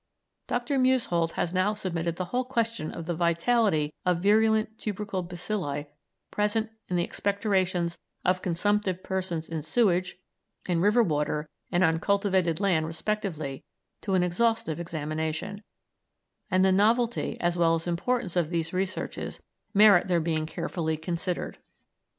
Dr. 0.47 0.79
Musehold 0.79 1.33
has 1.33 1.53
now 1.53 1.75
submitted 1.75 2.15
the 2.15 2.25
whole 2.33 2.43
question 2.43 2.91
of 2.91 3.05
the 3.05 3.13
vitality 3.13 3.93
of 4.03 4.17
virulent 4.17 4.79
tubercle 4.79 5.21
bacilli 5.23 5.85
present 6.31 6.71
in 6.87 6.95
the 6.95 7.03
expectorations 7.03 7.99
of 8.25 8.41
consumptive 8.41 9.03
persons 9.03 9.47
in 9.47 9.61
sewage, 9.61 10.17
in 10.67 10.81
river 10.81 11.03
water, 11.03 11.47
and 11.71 11.83
on 11.83 11.99
cultivated 11.99 12.59
land 12.59 12.87
respectively, 12.87 13.63
to 14.01 14.15
an 14.15 14.23
exhaustive 14.23 14.79
examination, 14.79 15.61
and 16.49 16.65
the 16.65 16.71
novelty 16.71 17.39
as 17.39 17.55
well 17.55 17.75
as 17.75 17.85
importance 17.85 18.35
of 18.35 18.49
these 18.49 18.73
researches 18.73 19.39
merit 19.71 20.07
their 20.07 20.19
being 20.19 20.47
carefully 20.47 20.97
considered. 20.97 21.59